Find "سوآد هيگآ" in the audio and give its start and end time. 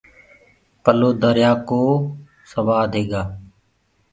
2.51-3.21